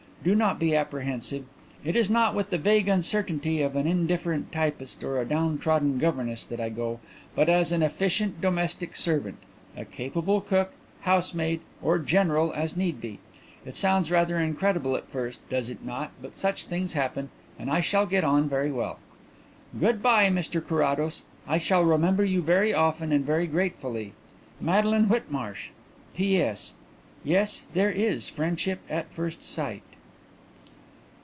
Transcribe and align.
Do 0.23 0.35
not 0.35 0.59
be 0.59 0.75
apprehensive. 0.75 1.45
It 1.83 1.95
is 1.95 2.07
not 2.07 2.35
with 2.35 2.51
the 2.51 2.59
vague 2.59 2.87
uncertainty 2.87 3.63
of 3.63 3.75
an 3.75 3.87
indifferent 3.87 4.51
typist 4.51 5.03
or 5.03 5.19
a 5.19 5.25
downtrodden 5.27 5.97
governess 5.97 6.43
that 6.45 6.59
I 6.61 6.69
go, 6.69 6.99
but 7.33 7.49
as 7.49 7.71
an 7.71 7.81
efficient 7.81 8.39
domestic 8.39 8.95
servant 8.95 9.37
a 9.75 9.83
capable 9.83 10.39
cook, 10.39 10.73
housemaid 10.99 11.61
or 11.81 11.97
'general,' 11.97 12.53
as 12.53 12.77
need 12.77 13.01
be. 13.01 13.17
It 13.65 13.75
sounds 13.75 14.11
rather 14.11 14.37
incredible 14.37 14.95
at 14.95 15.09
first, 15.09 15.39
does 15.49 15.71
it 15.71 15.83
not, 15.83 16.11
but 16.21 16.37
such 16.37 16.65
things 16.65 16.93
happen, 16.93 17.31
and 17.57 17.71
I 17.71 17.81
shall 17.81 18.05
get 18.05 18.23
on 18.23 18.47
very 18.47 18.69
well. 18.69 18.99
"Good 19.79 20.03
bye, 20.03 20.29
Mr 20.29 20.63
Carrados; 20.63 21.23
I 21.47 21.57
shall 21.57 21.83
remember 21.83 22.23
you 22.23 22.43
very 22.43 22.75
often 22.75 23.11
and 23.11 23.25
very 23.25 23.47
gratefully. 23.47 24.13
"MADELINE 24.59 25.09
WHITMARSH. 25.09 25.71
"P.S. 26.15 26.75
Yes, 27.23 27.63
there 27.73 27.89
is 27.89 28.29
friendship 28.29 28.81
at 28.87 29.11
first 29.15 29.41
sight." 29.41 29.81